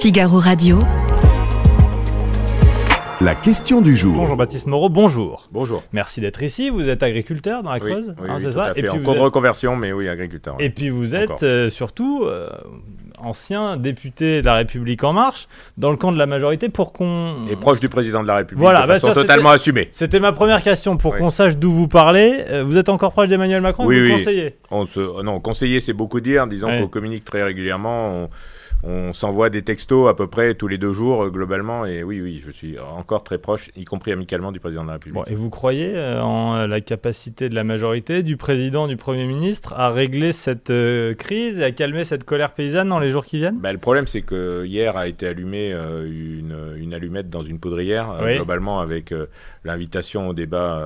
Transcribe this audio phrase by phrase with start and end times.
[0.00, 0.78] Figaro Radio.
[3.20, 4.14] La question du jour.
[4.16, 5.46] Bonjour Baptiste Moreau, bonjour.
[5.52, 5.82] Bonjour.
[5.92, 6.70] Merci d'être ici.
[6.70, 8.88] Vous êtes agriculteur dans la Creuse, oui, hein, oui, c'est ça à fait.
[8.88, 10.56] en cours de reconversion, mais oui, agriculteur.
[10.58, 12.48] et puis vous êtes euh, surtout euh,
[13.18, 17.34] ancien député de la République En Marche dans le camp de la majorité pour qu'on.
[17.50, 19.88] Et proche du président de la République, Voilà, de bah, façon ça, c'était- totalement assumée.
[19.92, 21.18] C'était ma première question pour Oui.
[21.18, 22.42] qu'on sache d'où vous parlez.
[22.48, 25.80] Euh, vous êtes encore proche d'Emmanuel Macron Oui, et vous conseillez On se, non, conseiller,
[25.80, 26.46] c'est beaucoup dire.
[26.46, 28.08] Disons qu'on communique très régulièrement.
[28.14, 28.28] On,
[28.82, 31.84] on s'envoie des textos à peu près tous les deux jours, euh, globalement.
[31.86, 34.92] Et oui, oui, je suis encore très proche, y compris amicalement, du président de la
[34.94, 35.14] République.
[35.14, 39.26] Bon, et vous croyez euh, en la capacité de la majorité, du président, du Premier
[39.26, 43.24] ministre à régler cette euh, crise et à calmer cette colère paysanne dans les jours
[43.24, 43.58] qui viennent?
[43.60, 48.18] Bah, le problème, c'est que hier a été allumée une, une allumette dans une poudrière,
[48.22, 48.36] Oui.
[48.36, 49.12] globalement avec
[49.64, 50.80] l'invitation au débat,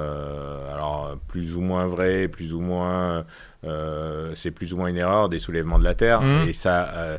[0.73, 3.25] alors plus ou moins vrai, plus ou moins,
[3.65, 6.49] euh, c'est plus ou moins une erreur des soulèvements de la terre, Mhm.
[6.49, 7.19] et ça euh,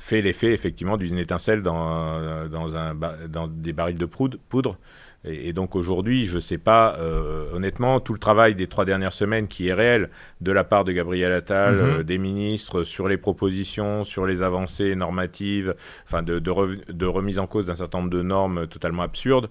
[0.00, 2.94] fait l'effet effectivement d'une étincelle dans, euh, dans, un,
[3.28, 4.78] dans des barils de poudre.
[5.24, 8.84] Et, et donc aujourd'hui, je ne sais pas, euh, honnêtement, tout le travail des trois
[8.84, 11.80] dernières semaines qui est réel de la part de Gabriel Attal, Mhm.
[11.80, 17.46] euh, des ministres, sur les propositions, sur les avancées normatives, enfin de, de, remise en
[17.46, 19.48] cause d'un certain nombre de normes totalement absurdes,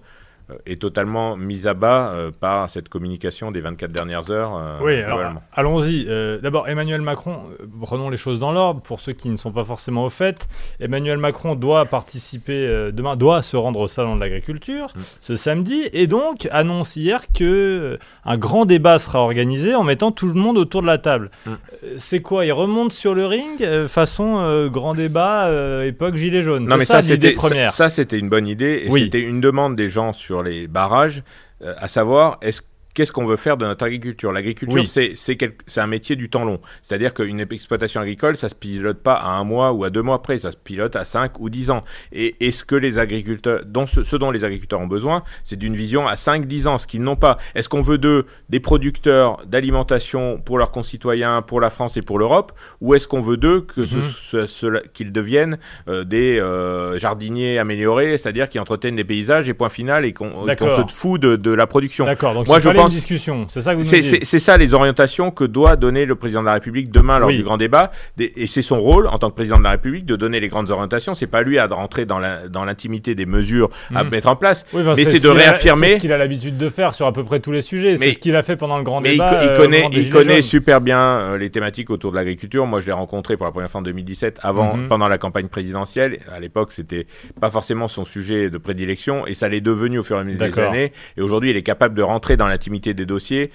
[0.66, 4.56] est totalement mise à bas euh, par cette communication des 24 dernières heures.
[4.56, 5.20] euh, Oui, alors
[5.52, 6.06] allons-y.
[6.08, 8.80] Euh, D'abord, Emmanuel Macron, euh, prenons les choses dans l'ordre.
[8.80, 10.48] Pour ceux qui ne sont pas forcément au fait,
[10.80, 15.00] Emmanuel Macron doit participer euh, demain, doit se rendre au Salon de l'Agriculture Mm.
[15.20, 20.12] ce samedi, et donc annonce hier que euh, un grand débat sera organisé en mettant
[20.12, 21.30] tout le monde autour de la table.
[21.46, 21.50] Mm.
[21.50, 21.54] Euh,
[21.96, 26.42] C'est quoi Il remonte sur le ring euh, façon euh, grand débat euh, époque gilet
[26.42, 26.64] jaune.
[26.64, 27.70] Non, mais ça, l'idée c'était première.
[27.70, 29.04] ça, ça, c'était une bonne idée et Oui.
[29.04, 31.22] c'était une demande des gens sur les barrages,
[31.62, 32.62] euh, à savoir est-ce
[32.94, 34.32] Qu'est-ce qu'on veut faire de notre agriculture?
[34.32, 34.86] L'agriculture, Oui.
[34.86, 36.60] c'est un métier du temps long.
[36.82, 40.20] C'est-à-dire qu'une exploitation agricole, ça se pilote pas à un mois ou à deux mois
[40.22, 41.84] près, ça se pilote à cinq ou dix ans.
[42.12, 45.56] Et, et ce que les agriculteurs, dont ce, ce dont les agriculteurs ont besoin, c'est
[45.58, 47.38] d'une vision à 5-10 ans, ce qu'ils n'ont pas.
[47.54, 52.18] Est-ce qu'on veut d'eux des producteurs d'alimentation pour leurs concitoyens, pour la France et pour
[52.18, 54.02] l'Europe, ou est-ce qu'on veut d'eux que ce- Mhm.
[54.02, 59.54] ce- ce- qu'ils deviennent euh, des euh, jardiniers améliorés, c'est-à-dire qui entretiennent des paysages et
[59.54, 60.70] point final et qu'on D'accord.
[60.88, 62.04] se fout de, de la production?
[62.04, 63.46] D'accord, Moi, je pense- une discussion.
[63.48, 66.90] C'est ça que vous C'est les orientations que doit donner le président de la République
[66.90, 67.36] demain lors Oui.
[67.38, 67.90] du grand débat.
[68.18, 70.70] Et c'est son rôle en tant que président de la République de donner les grandes
[70.70, 71.14] orientations.
[71.14, 72.18] C'est pas lui à rentrer dans
[72.64, 74.10] l'intimité des mesures à Mhm.
[74.10, 74.64] mettre en place.
[74.72, 77.06] Oui, enfin, Mais c'est ce de réaffirmer- C'est ce qu'il a l'habitude de faire sur
[77.06, 77.96] à peu près tous les sujets.
[77.96, 79.30] C'est Mais- ce qu'il a fait pendant le grand Mais débat.
[79.30, 80.42] co- il euh, connaît, il connaît jaunes.
[80.42, 82.66] super bien euh, les thématiques autour de l'agriculture.
[82.66, 84.88] Moi, je l'ai rencontré pour la première fois en 2017, avant, Mhm.
[84.88, 86.18] pendant la campagne présidentielle.
[86.34, 87.06] À l'époque, c'était
[87.40, 90.38] pas forcément son sujet de prédilection, et ça l'est devenu au fur et à mesure
[90.46, 90.92] des années.
[91.16, 93.50] Et aujourd'hui, il est capable de rentrer dans l'intimité des dossiers,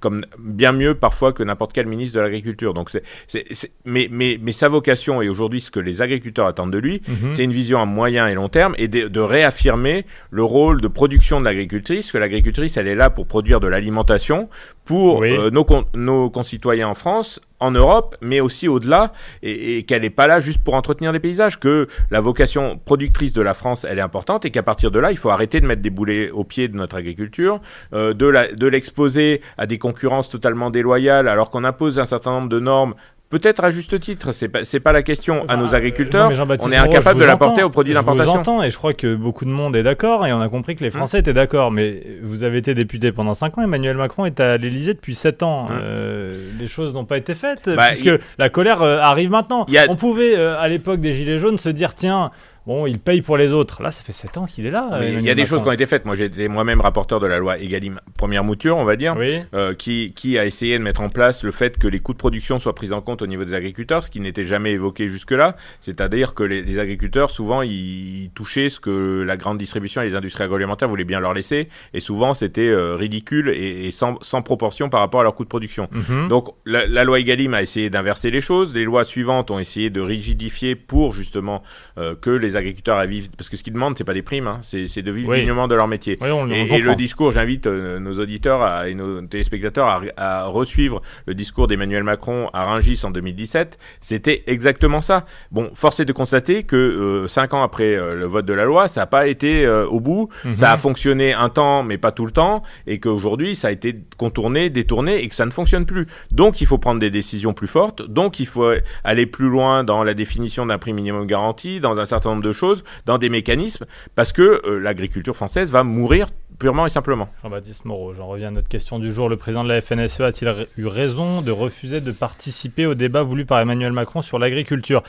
[0.00, 2.74] comme bien mieux parfois que n'importe quel ministre de l'agriculture.
[2.74, 6.46] Donc, c'est, c'est, c'est- mais, mais, mais sa vocation et aujourd'hui ce que les agriculteurs
[6.46, 7.32] attendent de lui, Mhm.
[7.32, 10.88] c'est une vision à moyen et long terme et de, de réaffirmer le rôle de
[10.88, 14.48] production de l'agricultrice, que l'agricultrice, elle est là pour produire de l'alimentation
[14.84, 15.30] pour Oui.
[15.30, 19.12] euh, nos, con- nos concitoyens en France, en Europe, mais aussi au-delà,
[19.42, 23.42] et, qu'elle n'est pas là juste pour entretenir les paysages, que la vocation productrice de
[23.42, 25.82] la France, elle est importante, et qu'à partir de là, il faut arrêter de mettre
[25.82, 27.60] des boulets au pied de notre agriculture,
[27.92, 32.60] euh, de l'exposer à des concurrences totalement déloyales, alors qu'on impose un certain nombre de
[32.60, 32.94] normes
[33.30, 36.30] Peut-être à juste titre, c'est pas, c'est pas la question à nos euh, agriculteurs.
[36.32, 38.40] non, on est incapable de l'apporter aux produits Je vous d'importation.
[38.40, 40.82] entends et je crois que beaucoup de monde est d'accord et on a compris que
[40.82, 41.70] les Français étaient d'accord.
[41.70, 45.44] Mais vous avez été député pendant 5 ans, Emmanuel Macron est à l'Élysée depuis 7
[45.44, 45.68] ans.
[45.70, 45.78] Hum.
[45.80, 49.64] Euh, les choses n'ont pas été faites Bah, puisque la colère euh, arrive maintenant.
[49.64, 52.32] A- On pouvait euh, à l'époque des Gilets jaunes se dire tiens,
[52.66, 53.82] bon, il paye pour les autres.
[53.82, 55.00] Là, ça fait 7 ans qu'il est là.
[55.02, 56.04] Il y a des choses qui ont été faites.
[56.04, 59.14] Moi, j'étais moi-même rapporteur de la loi Egalim première mouture, on va dire.
[59.16, 59.40] Oui.
[59.54, 62.18] euh, qui, qui a essayé de mettre en place le fait que les coûts de
[62.18, 65.56] production soient pris en compte au niveau des agriculteurs, ce qui n'était jamais évoqué jusque-là.
[65.80, 70.14] C'est-à-dire que les, les agriculteurs, souvent, ils, touchaient ce que la grande distribution et les
[70.14, 71.68] industries agroalimentaires voulaient bien leur laisser.
[71.94, 75.44] Et souvent, c'était euh, ridicule et, et sans, sans proportion par rapport à leur coût
[75.44, 75.88] de production.
[75.92, 76.28] Mhm.
[76.28, 78.74] Donc la, la loi Egalim a essayé d'inverser les choses.
[78.74, 81.62] Les lois suivantes ont essayé de rigidifier pour justement
[81.98, 84.46] euh, que les agriculteurs à vivre, parce que ce qu'ils demandent, c'est pas des primes,
[84.46, 85.38] hein, c'est de vivre Oui.
[85.38, 86.18] dignement de leur métier.
[86.20, 90.00] Oui, on, on Et, le discours, j'invite euh, nos auditeurs à- et nos téléspectateurs à,
[90.16, 93.78] à resuivre le discours d'Emmanuel Macron à Rungis en 2017.
[94.00, 95.24] C'était exactement ça.
[95.50, 98.64] Bon, force est de constater que euh, cinq ans après euh, le vote de la
[98.64, 100.28] loi, ça n'a pas été euh, au bout.
[100.44, 100.54] Mhm.
[100.54, 103.96] Ça a fonctionné un temps, mais pas tout le temps, et qu'aujourd'hui, ça a été
[104.16, 106.06] contourné, détourné, et que ça ne fonctionne plus.
[106.30, 108.02] Donc, il faut prendre des décisions plus fortes.
[108.02, 108.72] Donc, il faut
[109.04, 112.52] aller plus loin dans la définition d'un prix minimum garanti, dans un certain nombre de
[112.52, 116.28] choses, dans des mécanismes, parce que euh, l'agriculture française va mourir
[116.58, 117.28] purement et simplement.
[117.42, 119.28] Jean-Baptiste Moreau, j'en reviens à notre question du jour.
[119.28, 123.46] Le président de la FNSE a-t-il eu raison de refuser de participer au débat voulu
[123.46, 125.02] par Emmanuel Macron sur l'agriculture?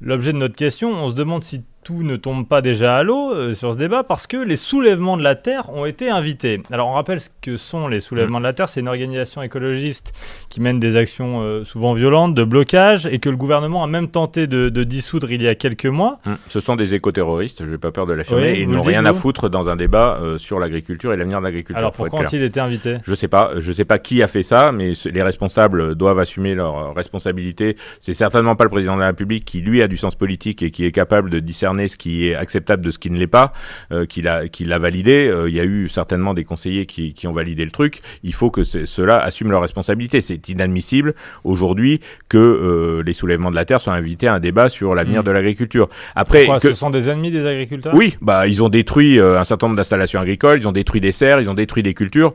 [0.00, 3.32] L'objet de notre question, on se demande si tout ne tombe pas déjà à l'eau
[3.34, 6.62] euh, sur ce débat parce que les soulèvements de la Terre ont été invités.
[6.72, 10.12] Alors on rappelle ce que sont les soulèvements de la Terre, c'est une organisation écologiste
[10.48, 14.08] qui mène des actions euh, souvent violentes, de blocage, et que le gouvernement a même
[14.08, 16.18] tenté de, de dissoudre il y a quelques mois.
[16.26, 19.04] Hum, Ce sont des écoterroristes, je n'ai pas peur de l'affirmer, Oui, ils n'ont rien
[19.04, 21.76] à foutre dans un débat euh, sur l'agriculture et l'avenir de l'agriculture.
[21.78, 22.96] Alors pourquoi ont-ils été invités?
[23.04, 26.54] Je sais pas, je sais pas qui a fait ça, mais les responsables doivent assumer
[26.54, 27.76] leurs responsabilités.
[28.00, 30.70] C'est certainement pas le président de la République qui lui a du sens politique et
[30.70, 33.52] qui est capable de discerner ce qui est acceptable de ce qui ne l'est pas,
[33.92, 35.28] euh, qui l'a qui l'a validé.
[35.28, 38.00] Euh, Il y a eu certainement des conseillers qui, qui ont validé le truc.
[38.22, 40.20] Il faut que ceux-là assument leurs responsabilités.
[40.20, 44.68] C'est inadmissible aujourd'hui que euh, les soulèvements de la terre soient invités à un débat
[44.68, 45.24] sur l'avenir Mm.
[45.26, 45.88] de l'agriculture.
[46.14, 47.94] Après, Quoi, que- Ce sont des ennemis des agriculteurs?
[47.94, 51.12] Oui, bah ils ont détruit euh, un certain nombre d'installations agricoles, ils ont détruit des
[51.12, 52.32] serres, ils ont détruit des cultures.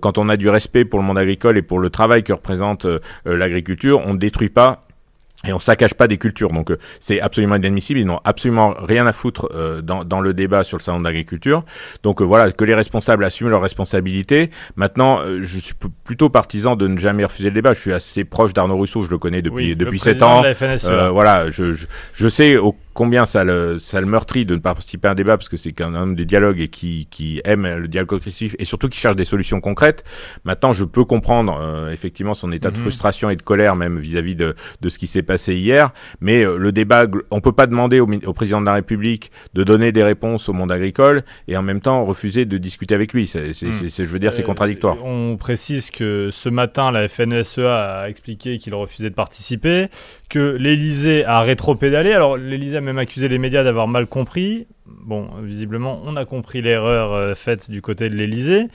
[0.00, 2.86] Quand on a du respect pour le monde agricole et pour le travail que représente
[3.24, 4.86] l'agriculture, on ne détruit pas.
[5.46, 7.98] Et on saccage pas des cultures, donc euh, c'est absolument inadmissible.
[7.98, 11.04] Ils n'ont absolument rien à foutre euh, dans, dans le débat sur le salon de
[11.04, 11.64] l'agriculture.
[12.02, 14.50] Donc euh, voilà, que les responsables assument leurs responsabilités.
[14.76, 15.72] Maintenant, euh, je suis
[16.04, 17.72] plutôt partisan de ne jamais refuser le débat.
[17.72, 20.42] Je suis assez proche d'Arnaud Rousseau, je le connais depuis Oui, depuis sept ans.
[20.42, 20.90] de la FNSEA.
[20.90, 24.60] Euh, voilà, je, je, je sais au, combien ça le, ça le meurtrit de ne
[24.60, 27.40] pas participer à un débat parce que c'est qu'un homme des dialogues et qui, qui
[27.44, 30.04] aime le dialogue constructif et surtout qui cherche des solutions concrètes.
[30.44, 32.82] Maintenant, je peux comprendre euh, effectivement son état de Mhm.
[32.82, 35.92] frustration et de colère même vis-à-vis de, de ce qui s'est passé hier.
[36.20, 39.92] Mais euh, le débat, on peut pas demander au, président de la République de donner
[39.92, 43.26] des réponses au monde agricole et en même temps refuser de discuter avec lui.
[43.26, 44.96] C'est, je veux dire, c'est Euh, contradictoire.
[45.04, 49.88] On précise que ce matin, la FNSEA a expliqué qu'il refusait de participer,
[50.28, 52.12] que l'Elysée a rétro-pédalé.
[52.12, 54.66] Alors, l'Elysée même accusé les médias d'avoir mal compris.
[54.86, 58.68] Bon, visiblement, on a compris l'erreur euh, faite du côté de l'Elysée.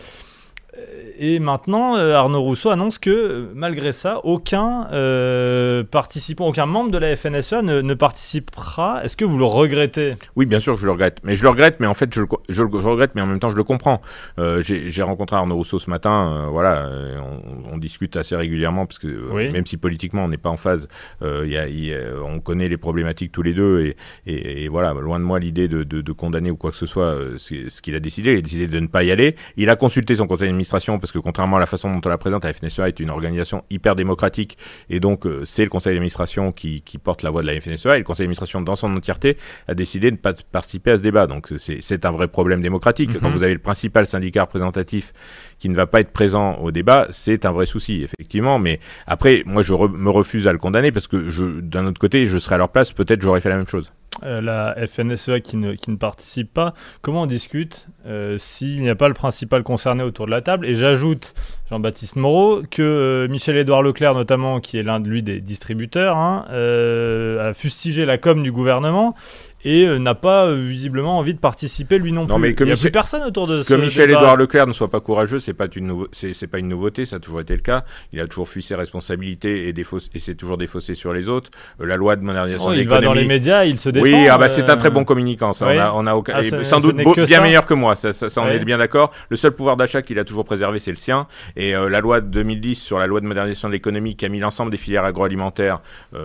[1.17, 6.91] Et maintenant, euh, Arnaud Rousseau annonce que, euh, malgré ça, aucun euh, participant, aucun membre
[6.91, 9.01] de la FNSEA ne, ne participera.
[9.05, 10.15] Est-ce que vous le regrettez?
[10.35, 11.19] Oui, bien sûr, je le regrette.
[11.23, 13.49] Mais je le regrette, mais en fait, je le, je, regrette, mais en même temps,
[13.49, 14.01] je le comprends.
[14.39, 16.33] Euh, J'ai rencontré Arnaud Rousseau ce matin.
[16.33, 16.89] euh, voilà,
[17.21, 19.49] on, on discute assez régulièrement parce que Oui.
[19.51, 20.89] même si politiquement on n'est pas en phase,
[21.21, 23.79] il y a- il y a- on connaît les problématiques tous les deux.
[23.85, 23.95] Et,
[24.27, 26.85] et, et voilà, loin de moi l'idée de, de, de condamner ou quoi que ce
[26.85, 28.33] soit ce qu'il a décidé.
[28.33, 29.35] Il a décidé de ne pas y aller.
[29.55, 30.64] Il a consulté son conseil d'administration
[30.99, 33.63] parce que contrairement à la façon dont on la présente, la FNSEA est une organisation
[33.69, 34.57] hyper démocratique
[34.89, 37.95] et donc euh, c'est le conseil d'administration qui, qui porte la voix de la FNSEA
[37.95, 41.01] et le conseil d'administration dans son entièreté a décidé de ne pas participer à ce
[41.01, 41.27] débat.
[41.27, 43.13] Donc c'est un vrai problème démocratique.
[43.15, 43.21] Mhm.
[43.21, 45.13] Quand vous avez le principal syndicat représentatif
[45.57, 48.59] qui ne va pas être présent au débat, c'est un vrai souci, effectivement.
[48.59, 52.27] Mais après, moi, je re- me refuse à le condamner parce que d'un autre côté,
[52.27, 53.91] je serais à leur place, peut-être j'aurais fait la même chose.
[54.25, 56.73] Euh, la FNSEA qui ne, qui ne participe pas,
[57.03, 60.65] comment on discute euh, s'il n'y a pas le principal concerné autour de la table?
[60.65, 61.35] Et j'ajoute,
[61.69, 66.45] Jean-Baptiste Moreau, que euh, Michel-Édouard Leclerc, notamment, qui est l'un de lui des distributeurs, hein,
[66.49, 69.15] a fustigé la com du gouvernement
[69.65, 72.41] et euh, n'a pas euh, visiblement envie de participer lui non, Non, plus.
[72.41, 74.19] mais que Il n'y a Michel- plus personne autour de ce Que Michel débat.
[74.19, 77.05] Édouard Leclerc ne soit pas courageux, c'est pas une nouveau, c'est c'est pas une nouveauté,
[77.05, 77.83] ça a toujours été le cas.
[78.13, 81.27] Il a toujours fui ses responsabilités et des fausses, et c'est toujours défaussé sur les
[81.27, 81.49] autres.
[81.81, 83.27] Euh, la loi de modernisation de il va dans les l'économie.
[83.27, 84.03] médias, il se défend.
[84.05, 85.51] Oui, ah bah c'est un très bon communicant.
[85.53, 85.73] Ça, oui.
[85.75, 87.41] on a, on a aucun- Ah, ce- sans ce doute beau- que bien ça.
[87.43, 87.95] meilleur que moi.
[87.95, 89.11] Ça, on est bien d'accord.
[89.29, 91.27] Le seul pouvoir d'achat qu'il a toujours préservé, c'est le sien.
[91.55, 94.39] Et la loi de 2010 sur la loi de modernisation de l'économie qui a mis
[94.39, 95.79] l'ensemble des filières agroalimentaires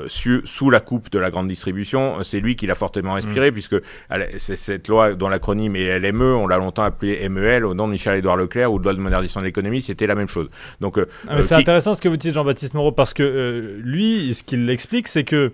[0.09, 3.77] sous la coupe de la grande distribution, c'est lui qui l'a fortement inspiré puisque
[4.11, 7.93] elle- cette loi dont l'acronyme est LME, on l'a longtemps appelé MEL au nom de
[7.93, 10.49] Michel-Édouard Leclerc ou de loi de modernisation de l'économie, c'était la même chose.
[10.81, 13.23] Donc euh, Ah, euh, c'est qui- intéressant ce que vous dites, Jean-Baptiste Moreau, parce que
[13.23, 15.53] euh, lui, ce qu'il explique, c'est que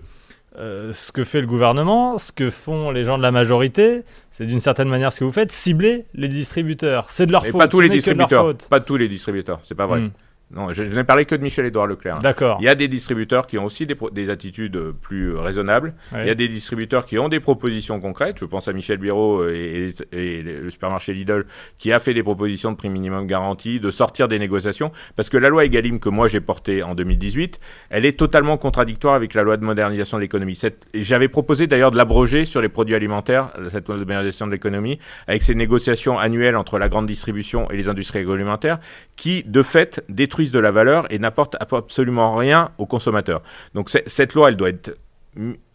[0.59, 4.45] euh, ce que fait le gouvernement, ce que font les gens de la majorité, c'est
[4.47, 7.11] d'une certaine manière ce que vous faites, cibler les distributeurs.
[7.11, 7.61] C'est de leur mais faute.
[7.61, 9.99] pas tous les distributeurs, pas tous les distributeurs, c'est pas vrai.
[10.01, 10.09] Hmm,
[10.49, 12.19] Non, je, je n'ai parlé que de Michel-Édouard Leclerc.
[12.19, 12.57] D'accord.
[12.61, 15.93] Il y a des distributeurs qui ont aussi des, des attitudes euh, plus euh, raisonnables.
[16.13, 16.21] Ouais.
[16.23, 18.37] Il y a des distributeurs qui ont des propositions concrètes.
[18.39, 21.45] Je pense à Michel Bureau et, et- et le supermarché Lidl
[21.77, 24.93] qui a fait des propositions de prix minimum garanti, de sortir des négociations.
[25.17, 29.15] Parce que la loi Egalim que moi j'ai portée en 2018, elle est totalement contradictoire
[29.15, 30.57] avec la loi de modernisation de l'économie.
[30.93, 34.97] J'avais proposé d'ailleurs de l'abroger sur les produits alimentaires, cette loi de modernisation de l'économie,
[35.27, 38.77] avec ces négociations annuelles entre la grande distribution et les industries agroalimentaires
[39.17, 43.41] qui, de fait, détruisent de la valeur et n'apportent absolument rien aux consommateurs.
[43.73, 44.97] Donc cette loi, elle doit être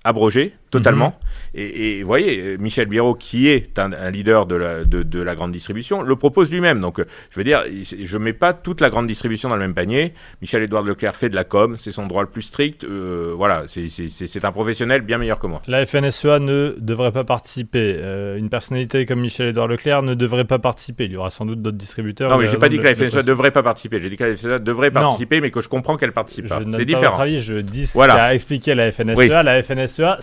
[0.05, 1.15] abrogée totalement.
[1.55, 5.23] Et, et vous voyez, Michel Biro, qui est un, un leader de la, de, de
[5.23, 6.81] la grande distribution, le propose lui-même.
[6.81, 9.75] Donc, euh, je veux dire, je mets pas toute la grande distribution dans le même
[9.75, 10.15] panier.
[10.41, 12.85] Michel-Édouard Leclerc fait de la com, c'est son droit le plus strict.
[12.85, 15.61] Euh, voilà, c'est- un professionnel bien meilleur que moi.
[15.69, 17.97] La FNSEA ne devrait pas participer.
[18.01, 21.05] Euh, une personnalité comme Michel-Édouard Leclerc ne devrait pas participer.
[21.05, 22.31] Il y aura sans doute d'autres distributeurs.
[22.31, 24.01] Non, mais j'ai pas dit que la de FNSEA devrait pas participer.
[24.01, 25.03] J'ai dit que la FNSEA devrait Non.
[25.03, 26.61] participer, mais que je comprends qu'elle participe pas.
[26.61, 27.11] ne C'est différent.
[27.13, 28.15] votre avis, je dis ce Voilà.
[28.15, 29.15] qu'a expliqué la FNSEA.
[29.17, 29.29] Oui.
[29.29, 30.17] La FNSEA FNSEA,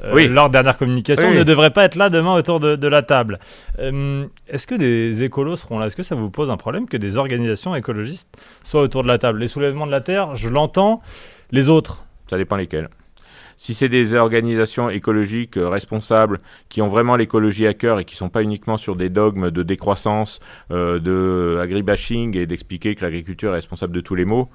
[0.00, 3.38] selon leur dernière communication, ne devrait pas être là demain autour de, la table.
[3.78, 5.86] Est-ce que des écolos seront là?
[5.86, 8.28] Est-ce que ça vous pose un problème que des organisations écologistes
[8.62, 9.38] soient autour de la table?
[9.38, 11.00] Les soulèvements de la Terre, je l'entends.
[11.50, 12.04] Les autres?
[12.28, 12.88] Ça dépend lesquels.
[13.56, 16.38] Si c'est des organisations écologiques euh, responsables
[16.68, 19.50] qui ont vraiment l'écologie à cœur et qui ne sont pas uniquement sur des dogmes
[19.50, 24.48] de décroissance, euh, de agribashing et d'expliquer que l'agriculture est responsable de tous les maux,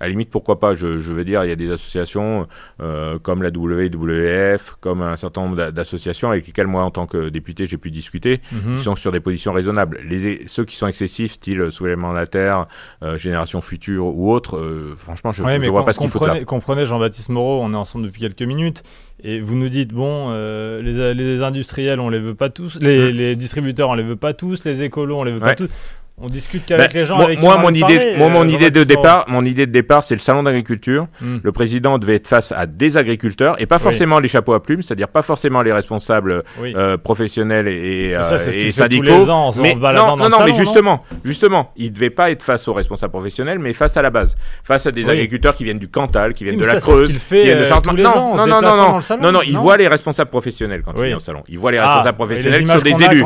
[0.00, 2.46] à la limite, pourquoi pas je, veux dire, il y a des associations
[2.80, 7.28] euh, comme la WWF, comme un certain nombre d'associations avec lesquelles moi, en tant que
[7.28, 8.76] député, j'ai pu discuter, mhm.
[8.76, 10.00] qui sont sur des positions raisonnables.
[10.08, 12.66] Les, ceux qui sont excessifs, style soulèvement de la terre,
[13.02, 16.44] euh, génération future ou autre, euh, franchement, je ne vois pas ce qu'il faut là.
[16.44, 18.82] Comprenez, Jean-Baptiste Moreau, on est ensemble depuis quelques minutes.
[19.22, 20.32] Et vous nous dites, bon,
[20.82, 23.16] les, les, industriels, on les veut pas tous, les, mmh.
[23.16, 25.70] les, distributeurs, on les veut pas tous, les écolos, on les veut pas tous.
[26.16, 27.16] On discute qu'avec bah, les gens.
[27.16, 30.04] Moi, avec moi, mon idée, moi, mon euh, idée de départ, mon idée de départ,
[30.04, 31.08] c'est le salon d'agriculture.
[31.20, 31.38] Hmm.
[31.42, 34.80] Le président devait être face à des agriculteurs et pas forcément les chapeaux à plumes,
[34.80, 39.28] c'est-à-dire pas forcément les responsables euh, professionnels et, et, ça, euh, syndicaux.
[39.28, 43.10] Ans, mais non, non, non, mais justement, justement, il devait pas être face aux responsables
[43.12, 46.44] professionnels, mais face à la base, face à des agriculteurs qui viennent du Cantal, qui
[46.44, 47.86] viennent de la Creuse, qui viennent de Charente.
[47.86, 51.20] Non, non, non, non, non, non, il voit les responsables professionnels quand il vient au
[51.20, 51.42] salon.
[51.48, 53.24] Il voit les ah, responsables professionnels qui sont des élus.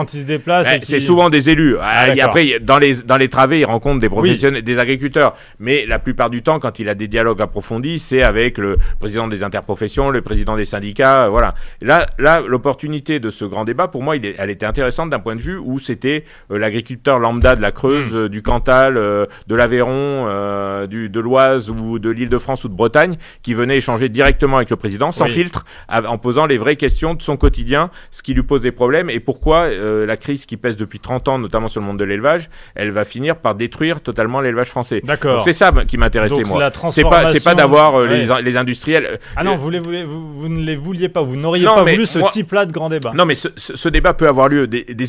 [0.49, 1.77] Eh, c'est souvent des élus.
[1.83, 5.35] Ah, après, dans les dans les travées il rencontre des professionnels, des agriculteurs.
[5.59, 9.29] Mais la plupart du temps, quand il a des dialogues approfondis, c'est avec le président
[9.29, 11.55] des interprofessions, le président des syndicats, euh, voilà.
[11.81, 15.21] Là, là, l'opportunité de ce grand débat, pour moi, il est, elle était intéressante d'un
[15.21, 18.17] point de vue où c'était euh, l'agriculteur lambda de la Creuse, hmm.
[18.17, 23.55] euh, du Cantal, de l'Aveyron, du de l'Oise ou de l'Île-de-France ou de Bretagne, qui
[23.55, 27.37] venait échanger directement avec le président, sans filtre, en posant les vraies questions de son
[27.37, 31.29] quotidien, ce qui lui pose des problèmes et pourquoi la crise qui pèse depuis 30
[31.29, 35.01] ans, notamment sur le monde de l'élevage, elle va finir par détruire totalement l'élevage français.
[35.05, 35.43] D'accord.
[35.43, 36.71] C'est ça qui m'intéressait moi.
[36.91, 39.19] C'est pas c'est pas d'avoir euh, les, les, industriels.
[39.37, 42.07] Ah non, vous, les voulez, vous, vous, ne les vouliez pas, vous n'auriez pas voulu
[42.07, 43.13] ce type-là de grand débat.
[43.15, 44.67] Non, mais ce, ce, débat peut avoir lieu.
[44.67, 45.07] Des, des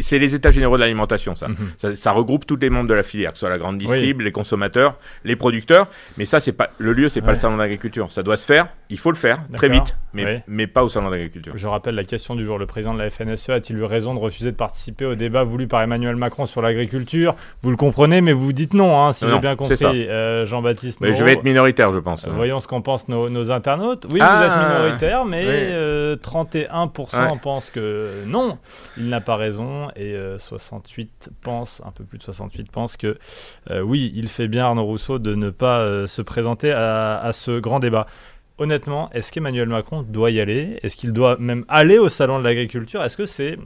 [0.00, 1.48] c'est les états généraux de l'alimentation, ça.
[1.48, 1.56] Mhm.
[1.78, 1.94] ça.
[1.94, 2.12] ça.
[2.12, 4.96] regroupe tous les membres de la filière, que ce soit la grande distrib, les consommateurs,
[5.24, 5.88] les producteurs.
[6.16, 8.10] Mais ça, c'est pas le lieu, c'est pas le salon d'agriculture.
[8.10, 8.68] Ça doit se faire.
[8.90, 11.52] Il faut le faire très vite, mais mais pas au salon d'agriculture.
[11.56, 12.58] Je rappelle la question du jour.
[12.58, 15.66] Le président de la FNSE a-t-il eu raison de refuser de participer au débat voulu
[15.66, 17.01] par Emmanuel Macron sur l'agriculture
[17.62, 21.00] Vous le comprenez, mais vous dites non, hein, si j'ai bien compris, euh, Jean-Baptiste.
[21.00, 22.26] Mais je vais être minoritaire, je pense.
[22.26, 24.06] Euh, voyons ce qu'en pensent nos, internautes.
[24.06, 25.72] Oui, vous êtes ah, minoritaire, mais
[26.16, 28.58] 31% euh, pensent que non,
[28.96, 33.18] il n'a pas raison, et 68 pensent, un peu plus de 68 pensent que
[33.82, 37.80] oui, il fait bien Arnaud Rousseau de ne pas se présenter à, à ce grand
[37.80, 38.06] débat.
[38.58, 40.78] Honnêtement, est-ce qu'Emmanuel Macron doit y aller?
[40.82, 43.02] Est-ce qu'il doit même aller au salon de l'agriculture?
[43.02, 43.58] Est-ce que c'est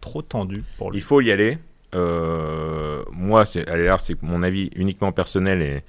[0.00, 0.98] trop tendu pour lui?
[0.98, 1.58] Il faut y aller.
[1.94, 3.64] Euh, moi, c'est,
[4.00, 5.82] c'est mon avis uniquement personnel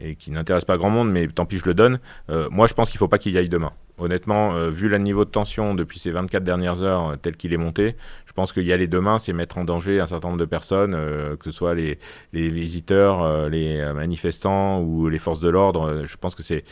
[0.00, 1.98] et, qui n'intéresse pas grand monde, mais tant pis, je le donne.
[2.30, 3.72] Euh, moi, je pense qu'il ne faut pas qu'il y aille demain.
[3.98, 7.58] Honnêtement, euh, vu le niveau de tension depuis ces 24 dernières heures tel qu'il est
[7.58, 7.94] monté,
[8.24, 10.92] je pense qu'il y aller demain, c'est mettre en danger un certain nombre de personnes,
[10.92, 11.98] que ce soit les,
[12.32, 16.04] les visiteurs, les manifestants ou les forces de l'ordre.
[16.06, 16.64] je pense que c'est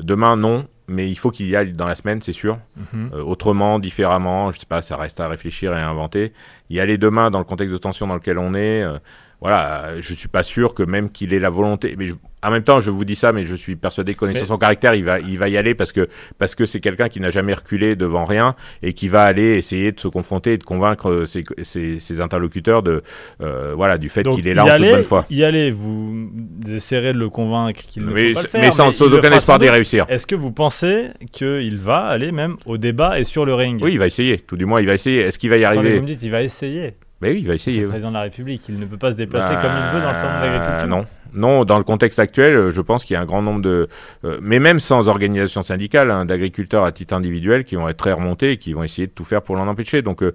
[0.00, 2.56] Demain, non, mais il faut qu'il y aille dans la semaine, c'est sûr.
[2.76, 3.10] Mhm.
[3.14, 6.32] Euh, autrement, différemment, je sais pas, ça reste à réfléchir et à inventer.
[6.70, 8.98] Y aller demain dans le contexte de tension dans lequel on est, euh,
[9.40, 12.08] voilà, je suis pas sûr que même qu'il ait la volonté, mais
[12.44, 15.04] en même temps, je vous dis ça, mais je suis persuadé, connaissant son caractère, il
[15.04, 17.96] va, il va y aller parce que parce que c'est quelqu'un qui n'a jamais reculé
[17.96, 22.20] devant rien et qui va aller essayer de se confronter et de convaincre ses, ses,
[22.20, 23.02] interlocuteurs de
[23.40, 25.24] euh, voilà du fait qu'il est là en toute bonne foi.
[25.30, 26.30] Y aller, vous
[26.70, 29.58] essayerez de le convaincre qu'il ne mais, faut pas le faire, mais sans, aucun espoir
[29.58, 30.04] d'y réussir.
[30.10, 33.80] Est-ce que vous pensez qu'il va aller même au débat et sur le ring?
[33.82, 34.38] Oui, il va essayer.
[34.38, 35.20] Tout du moins, il va essayer.
[35.20, 36.94] Est-ce qu'il va y arriver Vous me dites, il va essayer.
[37.24, 37.76] Mais oui, il va essayer.
[37.76, 40.02] C'est le président de la République, il ne peut pas se déplacer comme il veut
[40.02, 40.86] dans le centre de l'agriculture.
[40.88, 43.88] Non, non, dans le contexte actuel, je pense qu'il y a un grand nombre de,
[44.24, 48.12] euh, mais même sans organisation syndicale, hein, d'agriculteurs à titre individuel qui vont être très
[48.12, 50.02] remontés et qui vont essayer de tout faire pour l'en empêcher.
[50.02, 50.32] Donc, euh,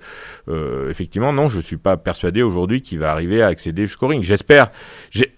[0.50, 4.24] euh, effectivement, non, je suis pas persuadé aujourd'hui qu'il va arriver à accéder jusqu'au ring.
[4.24, 4.72] J'espère.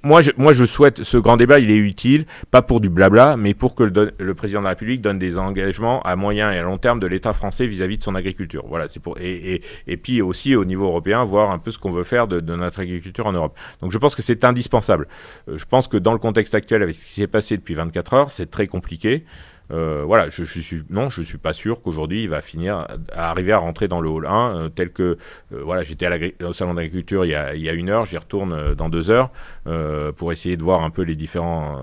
[0.03, 1.60] Moi, je, moi, je souhaite ce grand débat.
[1.60, 4.72] Il est utile, pas pour du blabla, mais pour que le, le président de la
[4.72, 8.03] République donne des engagements à moyen et à long terme de l'État français vis-à-vis de
[8.03, 8.65] son agriculture.
[8.68, 11.77] Voilà, c'est pour et, et, et puis aussi au niveau européen, voir un peu ce
[11.77, 13.58] qu'on veut faire de notre agriculture en Europe.
[13.82, 15.08] Donc, je pense que c'est indispensable.
[15.51, 18.13] Euh, je pense que dans le contexte actuel, avec ce qui s'est passé depuis 24
[18.13, 19.25] heures, c'est très compliqué.
[19.71, 23.51] Euh, voilà, je, suis non, je suis pas sûr qu'aujourd'hui il va finir à arriver
[23.51, 25.17] à rentrer dans le hall 1 euh, tel que
[25.51, 29.31] voilà, j'étais au salon d'agriculture il, y a, une heure, j'y retourne dans deux heures
[30.17, 31.81] pour essayer de voir un peu les différents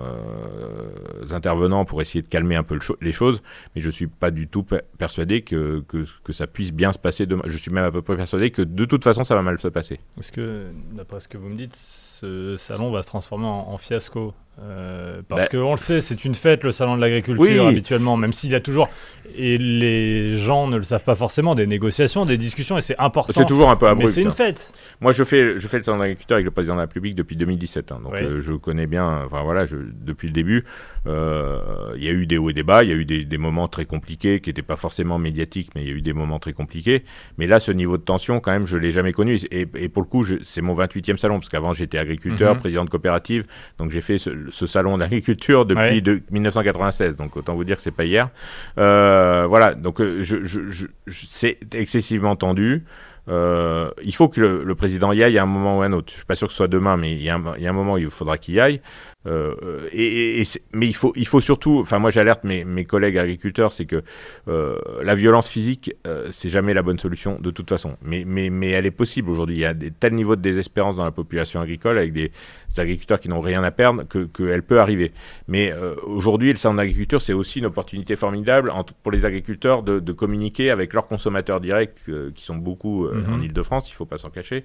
[1.30, 3.42] intervenants pour essayer de calmer un peu les choses,
[3.75, 4.64] mais je suis pas du tout
[4.99, 7.42] persuadé que, que, que, ça puisse bien se passer demain.
[7.47, 9.68] Je suis même à peu près persuadé que de toute façon ça va mal se
[9.68, 9.99] passer.
[10.18, 14.35] Est-ce que d'après ce que vous me dites ce salon va se transformer en, fiasco
[14.61, 17.59] Euh, parce qu'on le sait, c'est une fête, le salon de l'agriculture, Oui.
[17.61, 18.88] habituellement, même s'il y a toujours,
[19.37, 23.33] et les gens ne le savent pas forcément, des négociations, des discussions, et c'est important.
[23.33, 24.09] C'est toujours un peu Mais abrupt.
[24.11, 24.31] c'est une hein.
[24.31, 24.73] fête.
[25.00, 27.15] Moi, je fais, je fais le salon de l'agriculteur avec le président de la République
[27.15, 27.93] depuis 2017.
[27.93, 28.21] hein, donc, Oui.
[28.21, 29.23] euh, je connais bien.
[29.27, 30.65] Enfin voilà, je, depuis le début,
[31.07, 32.83] euh, il y a eu des hauts et des bas.
[32.85, 35.83] Il y a eu des, des moments très compliqués qui n'étaient pas forcément médiatiques, mais
[35.83, 37.05] il y a eu des moments très compliqués.
[37.38, 39.38] Mais là, ce niveau de tension, quand même, je l'ai jamais connu.
[39.50, 42.61] Et, et pour le coup, c'est mon 28e salon parce qu'avant, j'étais agriculteur, Mhm.
[42.61, 43.45] président de coopérative.
[43.79, 46.00] Donc, j'ai fait ce, ce salon d'agriculture depuis Ouais.
[46.00, 47.17] de- 1996.
[47.17, 48.28] Donc, autant vous dire que c'est pas hier.
[48.78, 49.75] Euh, voilà.
[49.75, 52.83] Donc, euh, je, je, je, je- c'est excessivement tendu.
[53.28, 55.93] Euh, il faut que le, le président y aille à un moment ou à un
[55.93, 56.11] autre.
[56.11, 57.67] Je suis pas sûr que ce soit demain, mais il y a un, il y
[57.67, 58.81] a un moment où il faudra qu'il y aille.
[59.29, 61.79] Euh, et, et- mais il faut, il faut surtout.
[61.81, 64.03] Enfin, moi, j'alerte mes, mes collègues agriculteurs, c'est que
[64.49, 67.97] euh, la violence physique, euh, c'est jamais la bonne solution de toute façon.
[68.03, 69.57] Mais, mais, mais elle est possible aujourd'hui.
[69.57, 72.33] Il y a des tels niveaux de désespérance dans la population agricole avec des,
[72.79, 75.11] agriculteurs qui n'ont rien à perdre que qu'elle peut arriver.
[75.49, 75.73] Mais
[76.05, 80.71] aujourd'hui, le salon d'agriculture, c'est aussi une opportunité formidable pour les agriculteurs de, de communiquer
[80.71, 82.05] avec leurs consommateurs directs,
[82.35, 83.33] qui sont beaucoup Mhm.
[83.35, 84.65] en Ile-de-France, il faut pas s'en cacher,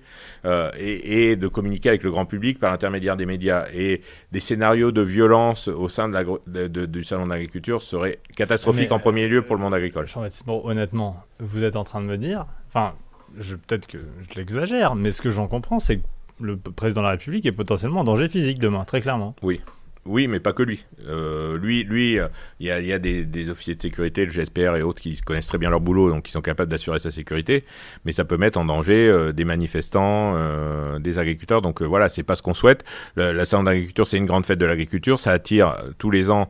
[0.77, 3.65] et, et de communiquer avec le grand public par l'intermédiaire des médias.
[3.73, 4.01] Et
[4.31, 8.89] des scénarios de violence au sein de l'agro- de- de- du salon d'agriculture seraient catastrophiques
[8.89, 10.07] Mais, en premier lieu pour le monde agricole.
[10.07, 12.93] Jean-Baptiste honnêtement, vous êtes en train de me dire, enfin,
[13.39, 13.97] je- peut-être que
[14.29, 16.03] je l'exagère, mais ce que j'en comprends, c'est que
[16.39, 19.35] le président de la République est potentiellement en danger physique demain, très clairement.
[19.41, 19.61] Oui,
[20.05, 20.85] mais pas que lui.
[21.07, 22.27] Euh, lui, lui, euh,
[22.59, 25.19] il y a, y a des, des officiers de sécurité, le GSPR et autres, qui
[25.21, 27.63] connaissent très bien leur boulot, donc qui sont capables d'assurer sa sécurité.
[28.05, 31.61] Mais ça peut mettre en danger euh, des manifestants, euh, des agriculteurs.
[31.61, 32.83] Donc euh, voilà, c'est pas ce qu'on souhaite.
[33.15, 35.19] La salon d'agriculture, c'est une grande fête de l'agriculture.
[35.19, 36.49] Ça attire tous les ans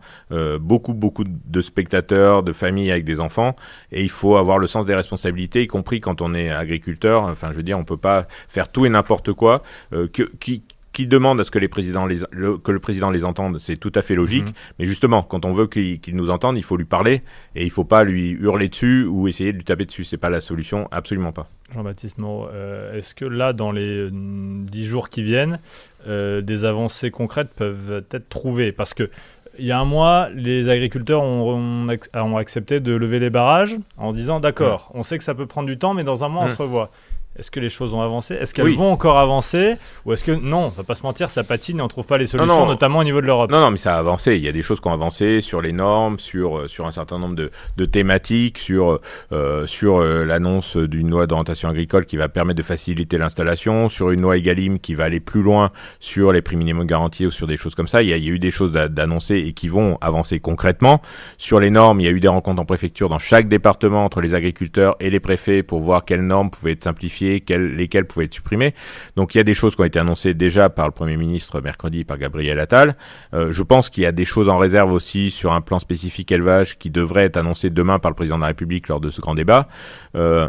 [0.60, 3.56] beaucoup, beaucoup de spectateurs, de familles avec des enfants.
[3.92, 7.24] Et il faut avoir le sens des responsabilités, y compris quand on est agriculteur.
[7.24, 9.62] Enfin, je veux dire, on peut pas faire tout et n'importe quoi.
[9.92, 13.26] Que, qui, qui demande à ce que les présidents les, le, que le président les
[13.26, 14.46] entende, c'est tout à fait logique.
[14.46, 14.54] Mhm.
[14.80, 17.22] Mais justement, quand on veut qu'il nous entende, il faut lui parler
[17.56, 20.04] et il faut pas lui hurler dessus ou essayer de lui taper dessus.
[20.06, 21.48] C'est pas la solution, absolument pas.
[21.74, 25.60] Jean-Baptiste Moreau, euh, est-ce que là, dans les euh, dix jours qui viennent,
[26.08, 28.72] euh, des avancées concrètes peuvent être trouvées?
[28.72, 29.10] Parce que
[29.60, 33.30] il y a un mois, les agriculteurs ont, ont ac- ont accepté de lever les
[33.30, 36.30] barrages en disant d'accord, on sait que ça peut prendre du temps, mais dans un
[36.30, 36.50] mois, on Mm.
[36.50, 36.92] se revoit.
[37.38, 38.36] Est-ce que les choses ont avancé?
[38.36, 38.76] Est-ce qu'elles Oui.
[38.76, 39.76] vont encore avancer?
[40.06, 42.20] Ou est-ce que non, on va pas se mentir, ça patine et on trouve pas
[42.20, 42.68] les solutions, non.
[42.68, 44.36] notamment au niveau de l'Europe Non, non, mais ça a avancé.
[44.36, 46.92] Il y a des choses qui ont avancé sur les normes, sur euh, sur un
[46.92, 49.00] certain nombre de, de thématiques, sur
[49.32, 54.12] euh, sur euh, l'annonce d'une loi d'orientation agricole qui va permettre de faciliter l'installation, sur
[54.12, 57.48] une loi Egalim qui va aller plus loin sur les prix minimums garantis ou sur
[57.48, 58.04] des choses comme ça.
[58.04, 60.40] Il y a, il y a eu des choses d'a- d'annoncées et qui vont avancer
[60.40, 61.02] concrètement.
[61.40, 64.22] Sur les normes, il y a eu des rencontres en préfecture dans chaque département entre
[64.22, 68.34] les agriculteurs et les préfets pour voir quelles normes pouvaient être simplifiées, lesquelles pouvaient être
[68.34, 68.74] supprimées.
[69.16, 71.62] Donc il y a des choses qui ont été annoncées déjà par le Premier ministre
[71.62, 72.96] mercredi, par Gabriel Attal.
[73.34, 76.32] Euh, je pense qu'il y a des choses en réserve aussi sur un plan spécifique
[76.32, 79.22] élevage qui devrait être annoncé demain par le président de la République lors de ce
[79.22, 79.68] grand débat.
[80.16, 80.48] Euh,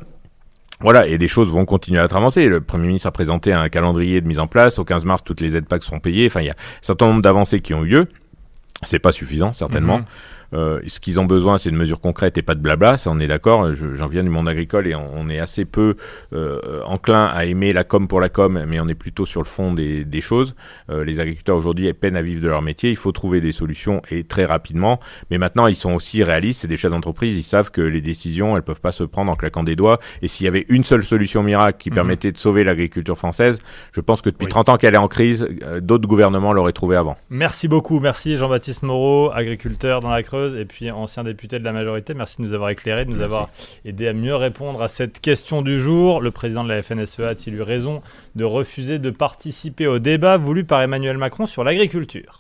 [0.81, 2.47] voilà, et des choses vont continuer à être avancées.
[2.47, 4.79] Le Premier ministre a présenté un calendrier de mise en place.
[4.79, 6.27] Au 15 mars, toutes les aides PAC seront payées.
[6.27, 8.09] Enfin, il y a un certain nombre d'avancées qui ont eu lieu.
[8.83, 9.99] C'est pas suffisant, certainement.
[9.99, 10.05] Mhm.
[10.55, 12.97] Euh, ce qu'ils ont besoin, c'est de mesures concrètes et pas de blabla.
[12.97, 13.75] Ça, on est d'accord.
[13.75, 15.97] Je- J'en viens du monde agricole et on, on est assez peu
[16.33, 19.47] euh, enclin à aimer la com pour la com, mais on est plutôt sur le
[19.47, 20.55] fond des, des choses.
[20.91, 22.91] Euh, les agriculteurs aujourd'hui peinent à vivre de leur métier.
[22.91, 25.01] Il faut trouver des solutions et très rapidement.
[25.31, 26.61] Mais maintenant, ils sont aussi réalistes.
[26.63, 27.37] C'est des chefs d'entreprise.
[27.37, 29.99] Ils savent que les décisions, elles peuvent pas se prendre en claquant des doigts.
[30.23, 31.95] Et s'il y avait une seule solution miracle qui Mhm.
[31.95, 33.59] permettait de sauver l'agriculture française,
[33.93, 34.51] je pense que depuis Oui.
[34.51, 37.17] 30 ans qu'elle est en crise, euh, d'autres gouvernements l'auraient trouvé avant.
[37.31, 41.73] Merci beaucoup, merci Jean-Baptiste Moreau, agriculteur dans la Creuse et puis ancien député de la
[41.73, 42.15] majorité.
[42.15, 43.33] Merci de nous avoir éclairé, de nous Merci.
[43.35, 43.51] avoir
[43.85, 46.21] aidé à mieux répondre à cette question du jour.
[46.21, 48.03] Le président de la FNSEA a-t-il eu raison
[48.35, 52.33] de refuser de participer au débat voulu par Emmanuel Macron sur l'agriculture?